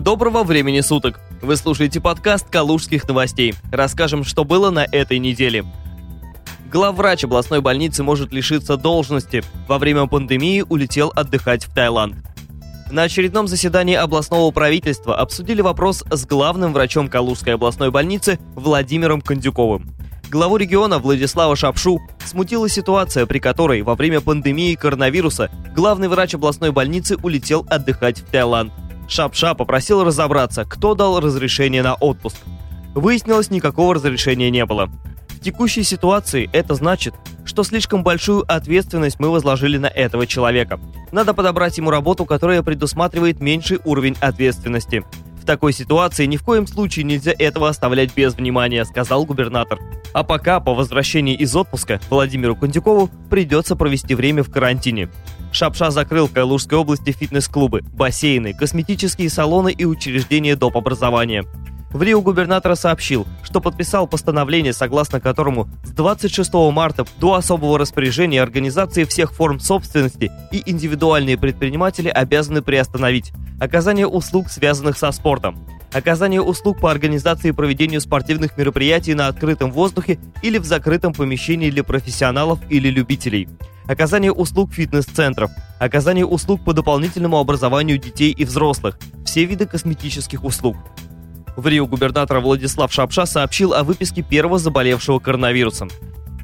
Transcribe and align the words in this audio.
Доброго 0.00 0.44
времени 0.44 0.80
суток! 0.80 1.20
Вы 1.40 1.56
слушаете 1.56 2.02
подкаст 2.02 2.50
«Калужских 2.50 3.08
новостей». 3.08 3.54
Расскажем, 3.72 4.24
что 4.24 4.44
было 4.44 4.68
на 4.68 4.84
этой 4.84 5.18
неделе. 5.18 5.64
Главврач 6.70 7.24
областной 7.24 7.62
больницы 7.62 8.02
может 8.02 8.30
лишиться 8.30 8.76
должности. 8.76 9.42
Во 9.66 9.78
время 9.78 10.06
пандемии 10.06 10.62
улетел 10.68 11.14
отдыхать 11.16 11.64
в 11.64 11.74
Таиланд. 11.74 12.16
На 12.90 13.04
очередном 13.04 13.48
заседании 13.48 13.94
областного 13.94 14.50
правительства 14.50 15.16
обсудили 15.16 15.62
вопрос 15.62 16.04
с 16.10 16.26
главным 16.26 16.74
врачом 16.74 17.08
Калужской 17.08 17.54
областной 17.54 17.90
больницы 17.90 18.38
Владимиром 18.54 19.22
Кондюковым. 19.22 19.94
Главу 20.28 20.58
региона 20.58 20.98
Владислава 20.98 21.56
Шапшу 21.56 22.00
смутила 22.22 22.68
ситуация, 22.68 23.24
при 23.24 23.38
которой 23.38 23.80
во 23.80 23.94
время 23.94 24.20
пандемии 24.20 24.74
коронавируса 24.74 25.50
главный 25.74 26.08
врач 26.08 26.34
областной 26.34 26.70
больницы 26.70 27.16
улетел 27.22 27.66
отдыхать 27.70 28.18
в 28.18 28.24
Таиланд. 28.30 28.74
Шапша 29.08 29.54
попросил 29.54 30.04
разобраться, 30.04 30.64
кто 30.64 30.94
дал 30.94 31.20
разрешение 31.20 31.82
на 31.82 31.94
отпуск. 31.94 32.36
Выяснилось, 32.94 33.50
никакого 33.50 33.94
разрешения 33.94 34.50
не 34.50 34.64
было. 34.64 34.90
В 35.28 35.40
текущей 35.40 35.82
ситуации 35.82 36.48
это 36.52 36.74
значит, 36.74 37.14
что 37.44 37.62
слишком 37.62 38.02
большую 38.02 38.44
ответственность 38.50 39.20
мы 39.20 39.30
возложили 39.30 39.76
на 39.76 39.86
этого 39.86 40.26
человека. 40.26 40.80
Надо 41.12 41.34
подобрать 41.34 41.78
ему 41.78 41.90
работу, 41.90 42.24
которая 42.24 42.62
предусматривает 42.62 43.40
меньший 43.40 43.80
уровень 43.84 44.16
ответственности. 44.20 45.04
В 45.40 45.44
такой 45.44 45.72
ситуации 45.72 46.26
ни 46.26 46.36
в 46.36 46.42
коем 46.42 46.66
случае 46.66 47.04
нельзя 47.04 47.32
этого 47.38 47.68
оставлять 47.68 48.14
без 48.16 48.34
внимания, 48.34 48.84
сказал 48.84 49.24
губернатор. 49.24 49.78
А 50.12 50.24
пока 50.24 50.58
по 50.58 50.74
возвращении 50.74 51.36
из 51.36 51.54
отпуска 51.54 52.00
Владимиру 52.10 52.56
Кондюкову 52.56 53.10
придется 53.30 53.76
провести 53.76 54.14
время 54.16 54.42
в 54.42 54.50
карантине. 54.50 55.08
Шапша 55.56 55.90
закрыл 55.90 56.26
в 56.26 56.34
области 56.76 57.12
фитнес-клубы, 57.12 57.80
бассейны, 57.94 58.52
косметические 58.52 59.30
салоны 59.30 59.72
и 59.72 59.86
учреждения 59.86 60.54
доп. 60.54 60.76
образования. 60.76 61.46
В 61.90 62.02
Рио 62.02 62.20
губернатор 62.20 62.76
сообщил, 62.76 63.26
что 63.42 63.62
подписал 63.62 64.06
постановление, 64.06 64.74
согласно 64.74 65.18
которому 65.18 65.70
с 65.82 65.92
26 65.92 66.52
марта 66.72 67.06
до 67.18 67.32
особого 67.32 67.78
распоряжения 67.78 68.42
организации 68.42 69.04
всех 69.04 69.32
форм 69.32 69.58
собственности 69.58 70.30
и 70.52 70.62
индивидуальные 70.70 71.38
предприниматели 71.38 72.10
обязаны 72.10 72.60
приостановить 72.60 73.32
оказание 73.58 74.06
услуг, 74.06 74.50
связанных 74.50 74.98
со 74.98 75.10
спортом, 75.10 75.58
оказание 75.96 76.42
услуг 76.42 76.80
по 76.80 76.90
организации 76.90 77.48
и 77.48 77.52
проведению 77.52 78.00
спортивных 78.00 78.56
мероприятий 78.56 79.14
на 79.14 79.28
открытом 79.28 79.72
воздухе 79.72 80.18
или 80.42 80.58
в 80.58 80.64
закрытом 80.64 81.12
помещении 81.12 81.70
для 81.70 81.84
профессионалов 81.84 82.58
или 82.68 82.88
любителей, 82.88 83.48
оказание 83.86 84.32
услуг 84.32 84.72
фитнес-центров, 84.72 85.50
оказание 85.78 86.26
услуг 86.26 86.64
по 86.64 86.72
дополнительному 86.72 87.38
образованию 87.38 87.98
детей 87.98 88.30
и 88.30 88.44
взрослых, 88.44 88.98
все 89.24 89.44
виды 89.44 89.66
косметических 89.66 90.44
услуг. 90.44 90.76
В 91.56 91.66
Рио 91.66 91.86
губернатор 91.86 92.40
Владислав 92.40 92.92
Шапша 92.92 93.24
сообщил 93.24 93.72
о 93.72 93.82
выписке 93.82 94.22
первого 94.22 94.58
заболевшего 94.58 95.18
коронавирусом. 95.18 95.90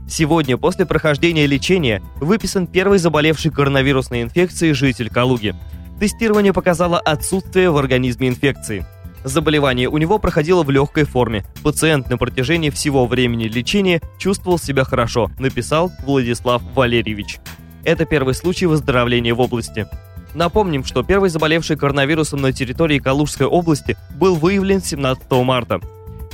Сегодня, 0.09 0.57
после 0.57 0.87
прохождения 0.87 1.47
лечения, 1.47 2.03
выписан 2.17 2.67
первый 2.67 2.99
заболевший 2.99 3.51
коронавирусной 3.51 4.23
инфекцией 4.23 4.73
житель 4.73 5.11
Калуги– 5.11 5.55
Тестирование 6.03 6.53
показало 6.53 6.99
отсутствие 6.99 7.71
в 7.71 7.77
организме 7.77 8.27
инфекции. 8.27 8.85
Заболевание 9.25 9.89
у 9.89 9.99
него 9.99 10.19
проходило 10.19 10.63
в 10.63 10.71
легкой 10.71 11.05
форме. 11.05 11.45
Пациент 11.63 12.11
на 12.11 12.19
протяжении 12.19 12.71
всего 12.71 13.07
времени 13.07 13.45
лечения 13.45 14.01
чувствовал 14.19 14.59
себя 14.59 14.85
хорошо, 14.85 15.31
написал 15.39 15.93
Владислав 16.05 16.63
Валерьевич. 16.75 17.39
Это 17.85 18.05
первый 18.05 18.35
случай 18.35 18.67
выздоровления 18.67 19.35
в 19.35 19.41
области. 19.41 19.87
Напомним, 20.35 20.85
что 20.85 21.03
первый 21.03 21.31
заболевший 21.31 21.77
коронавирусом 21.77 22.41
на 22.41 22.53
территории 22.53 22.99
Калужской 22.99 23.47
области 23.47 23.97
был 24.17 24.35
выявлен 24.35 24.81
17 24.81 25.31
марта. 25.45 25.81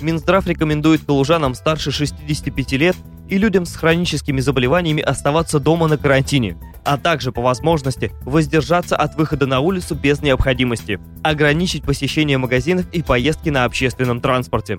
Минздрав 0.00 0.47
рекомендует 0.47 1.05
калужанам 1.05 1.55
старше 1.55 1.91
65 1.91 2.72
лет 2.72 2.97
и 3.29 3.39
людям 3.39 3.67
с 3.67 3.77
хроническими 3.77 4.41
заболеваниями 4.41 5.03
оставаться 5.03 5.61
дома 5.61 5.87
на 5.87 5.99
карантине, 5.99 6.56
а 6.84 6.97
также 6.97 7.33
по 7.33 7.43
возможности 7.43 8.12
воздержаться 8.22 8.97
от 8.97 9.16
выхода 9.16 9.47
на 9.47 9.61
улицу 9.61 9.94
без 9.94 10.22
необходимости, 10.22 10.99
ограничить 11.22 11.83
посещение 11.83 12.39
магазинов 12.39 12.87
и 12.93 13.03
поездки 13.03 13.50
на 13.50 13.65
общественном 13.65 14.21
транспорте. 14.21 14.78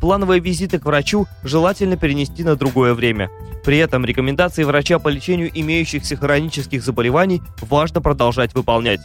Плановые 0.00 0.40
визиты 0.40 0.78
к 0.78 0.84
врачу 0.84 1.26
желательно 1.42 1.96
перенести 1.96 2.44
на 2.44 2.54
другое 2.54 2.92
время. 2.92 3.30
При 3.64 3.78
этом 3.78 4.04
рекомендации 4.04 4.62
врача 4.64 4.98
по 4.98 5.08
лечению 5.08 5.50
имеющихся 5.52 6.16
хронических 6.16 6.82
заболеваний 6.82 7.42
важно 7.62 8.00
продолжать 8.00 8.54
выполнять. 8.54 9.00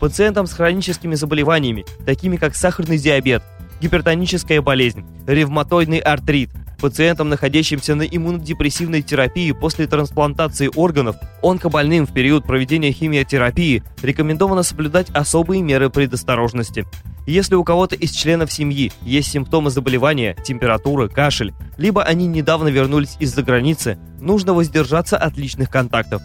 Пациентам 0.00 0.46
с 0.46 0.52
хроническими 0.52 1.14
заболеваниями, 1.14 1.84
такими 2.06 2.36
как 2.36 2.56
сахарный 2.56 2.98
диабет, 2.98 3.42
гипертоническая 3.80 4.60
болезнь, 4.62 5.04
ревматоидный 5.26 5.98
артрит, 5.98 6.50
пациентам, 6.82 7.30
находящимся 7.30 7.94
на 7.94 8.02
иммунодепрессивной 8.02 9.00
терапии 9.00 9.52
после 9.52 9.86
трансплантации 9.86 10.68
органов, 10.74 11.16
онкобольным 11.42 12.06
в 12.06 12.12
период 12.12 12.44
проведения 12.44 12.92
химиотерапии, 12.92 13.82
рекомендовано 14.02 14.64
соблюдать 14.64 15.08
особые 15.10 15.62
меры 15.62 15.88
предосторожности. 15.88 16.84
Если 17.24 17.54
у 17.54 17.62
кого-то 17.62 17.94
из 17.94 18.10
членов 18.10 18.52
семьи 18.52 18.92
есть 19.02 19.30
симптомы 19.30 19.70
заболевания, 19.70 20.36
температура, 20.44 21.06
кашель, 21.06 21.54
либо 21.78 22.02
они 22.02 22.26
недавно 22.26 22.68
вернулись 22.68 23.16
из-за 23.20 23.42
границы, 23.44 23.96
нужно 24.20 24.52
воздержаться 24.52 25.16
от 25.16 25.36
личных 25.36 25.70
контактов. 25.70 26.20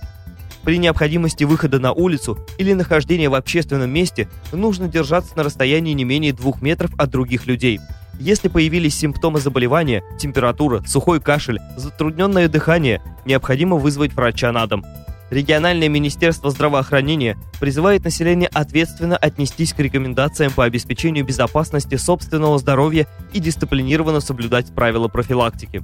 При 0.63 0.79
необходимости 0.79 1.44
выхода 1.45 1.79
на 1.79 1.94
улицу 1.94 2.39
или 2.57 2.74
нахождения 2.74 3.29
в 3.29 3.35
общественном 3.35 3.89
месте 3.89 4.28
нужно 4.51 4.89
держаться 4.89 5.38
на 5.38 5.44
расстоянии 5.44 5.94
не 5.94 6.03
менее 6.03 6.34
двух 6.34 6.62
метров 6.62 6.91
от 6.97 7.09
других 7.09 7.45
людей. 7.45 7.79
Если 8.19 8.47
появились 8.47 8.95
симптомы 8.95 9.40
заболевания, 9.40 10.03
температура, 10.19 10.81
сухой 10.88 11.22
кашель, 11.22 11.59
затрудненное 11.75 12.47
дыхание, 12.47 13.01
необходимо 13.25 13.75
вызвать 13.75 14.13
врача 14.13 14.51
на 14.51 14.66
дом. 14.66 14.84
Региональное 15.29 15.90
министерство 15.90 16.51
здравоохранения 16.51 17.38
призывает 17.59 18.06
население 18.06 18.50
ответственно 18.53 19.18
отнестись 19.18 19.73
к 19.73 19.79
рекомендациям 19.79 20.53
по 20.53 20.63
обеспечению 20.63 21.25
безопасности 21.25 21.95
собственного 21.95 22.57
здоровья 22.59 23.07
и 23.34 23.40
дисциплинированно 23.40 24.22
соблюдать 24.22 24.74
правила 24.74 25.09
профилактики. 25.09 25.84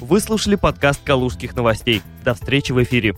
Вы 0.00 0.20
слушали 0.20 0.56
подкаст 0.56 1.00
«Калужских 1.02 1.56
новостей». 1.56 2.02
До 2.24 2.34
встречи 2.34 2.72
в 2.72 2.82
эфире. 2.82 3.14